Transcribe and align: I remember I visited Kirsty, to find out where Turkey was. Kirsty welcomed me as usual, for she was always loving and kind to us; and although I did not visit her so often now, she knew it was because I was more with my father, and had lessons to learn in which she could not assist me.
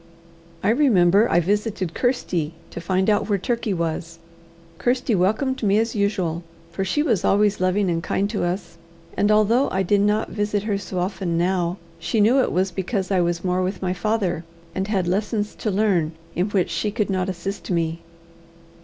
I 0.63 0.71
remember 0.71 1.29
I 1.29 1.39
visited 1.39 1.93
Kirsty, 1.93 2.55
to 2.71 2.81
find 2.81 3.07
out 3.07 3.29
where 3.29 3.37
Turkey 3.37 3.71
was. 3.71 4.17
Kirsty 4.79 5.13
welcomed 5.13 5.61
me 5.61 5.77
as 5.77 5.93
usual, 5.95 6.41
for 6.71 6.83
she 6.83 7.03
was 7.03 7.23
always 7.23 7.61
loving 7.61 7.87
and 7.87 8.01
kind 8.01 8.27
to 8.31 8.43
us; 8.43 8.79
and 9.15 9.29
although 9.31 9.69
I 9.69 9.83
did 9.83 10.01
not 10.01 10.29
visit 10.31 10.63
her 10.63 10.79
so 10.79 10.97
often 10.97 11.37
now, 11.37 11.77
she 11.99 12.19
knew 12.19 12.39
it 12.39 12.51
was 12.51 12.71
because 12.71 13.11
I 13.11 13.21
was 13.21 13.43
more 13.43 13.61
with 13.61 13.83
my 13.83 13.93
father, 13.93 14.43
and 14.73 14.87
had 14.87 15.07
lessons 15.07 15.53
to 15.53 15.69
learn 15.69 16.13
in 16.35 16.49
which 16.49 16.71
she 16.71 16.89
could 16.89 17.11
not 17.11 17.29
assist 17.29 17.69
me. 17.69 18.01